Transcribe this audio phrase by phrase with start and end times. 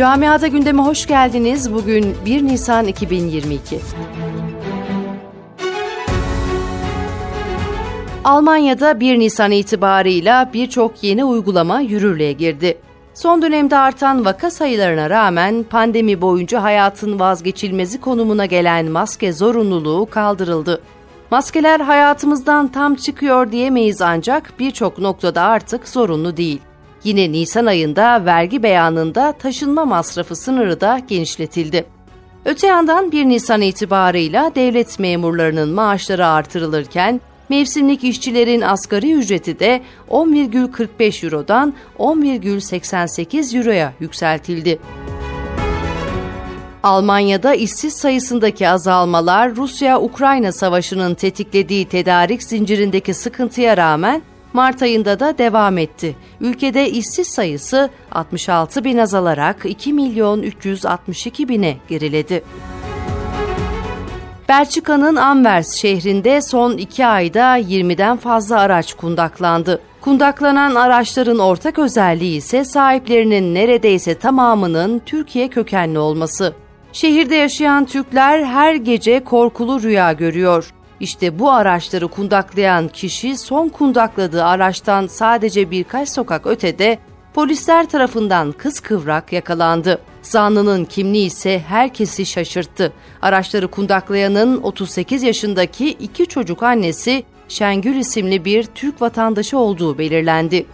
[0.00, 1.74] Camiada gündeme hoş geldiniz.
[1.74, 3.80] Bugün 1 Nisan 2022.
[8.24, 12.78] Almanya'da 1 Nisan itibarıyla birçok yeni uygulama yürürlüğe girdi.
[13.14, 20.82] Son dönemde artan vaka sayılarına rağmen pandemi boyunca hayatın vazgeçilmezi konumuna gelen maske zorunluluğu kaldırıldı.
[21.30, 26.60] Maskeler hayatımızdan tam çıkıyor diyemeyiz ancak birçok noktada artık zorunlu değil.
[27.04, 31.84] Yine Nisan ayında vergi beyanında taşınma masrafı sınırı da genişletildi.
[32.44, 41.24] Öte yandan 1 Nisan itibarıyla devlet memurlarının maaşları artırılırken mevsimlik işçilerin asgari ücreti de 10,45
[41.24, 44.78] Euro'dan 10,88 Euro'ya yükseltildi.
[46.82, 55.78] Almanya'da işsiz sayısındaki azalmalar Rusya-Ukrayna savaşının tetiklediği tedarik zincirindeki sıkıntıya rağmen Mart ayında da devam
[55.78, 56.16] etti.
[56.40, 62.44] Ülkede işsiz sayısı 66 bin azalarak 2 milyon 362 bine geriledi.
[64.48, 69.80] Belçika'nın Anvers şehrinde son iki ayda 20'den fazla araç kundaklandı.
[70.00, 76.54] Kundaklanan araçların ortak özelliği ise sahiplerinin neredeyse tamamının Türkiye kökenli olması.
[76.92, 80.74] Şehirde yaşayan Türkler her gece korkulu rüya görüyor.
[81.00, 86.98] İşte bu araçları kundaklayan kişi son kundakladığı araçtan sadece birkaç sokak ötede
[87.34, 89.98] polisler tarafından kıskıvrak yakalandı.
[90.22, 92.92] Zanlının kimliği ise herkesi şaşırttı.
[93.22, 100.66] Araçları kundaklayanın 38 yaşındaki iki çocuk annesi Şengül isimli bir Türk vatandaşı olduğu belirlendi.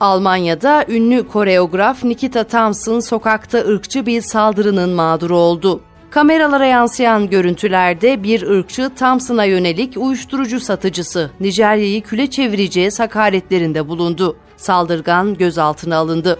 [0.00, 5.80] Almanya'da ünlü koreograf Nikita Thompson sokakta ırkçı bir saldırının mağduru oldu.
[6.14, 14.36] Kameralara yansıyan görüntülerde bir ırkçı Thompson'a yönelik uyuşturucu satıcısı Nijerya'yı küle çevireceği hakaretlerinde bulundu.
[14.56, 16.38] Saldırgan gözaltına alındı.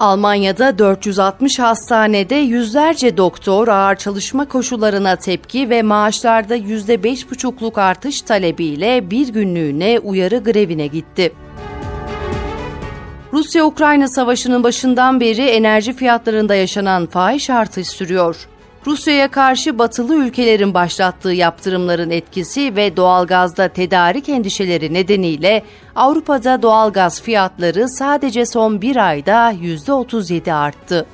[0.00, 9.28] Almanya'da 460 hastanede yüzlerce doktor ağır çalışma koşullarına tepki ve maaşlarda %5,5'luk artış talebiyle bir
[9.28, 11.32] günlüğüne uyarı grevine gitti.
[13.36, 18.48] Rusya-Ukrayna savaşının başından beri enerji fiyatlarında yaşanan fahiş artış sürüyor.
[18.86, 25.62] Rusya'ya karşı batılı ülkelerin başlattığı yaptırımların etkisi ve doğalgazda tedarik endişeleri nedeniyle
[25.96, 31.06] Avrupa'da doğalgaz fiyatları sadece son bir ayda %37 arttı.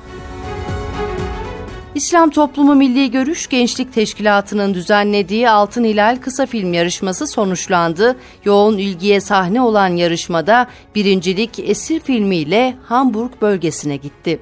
[1.95, 8.17] İslam Toplumu Milli Görüş Gençlik Teşkilatı'nın düzenlediği Altın Hilal kısa film yarışması sonuçlandı.
[8.45, 14.41] Yoğun ilgiye sahne olan yarışmada birincilik Esir filmiyle Hamburg bölgesine gitti.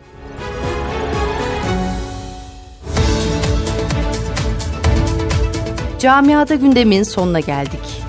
[5.99, 8.03] Camiada gündemin sonuna geldik.